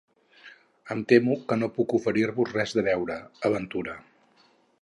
[0.95, 3.19] Em temo que no puc oferir-vos res de beure,
[3.51, 3.99] aventura.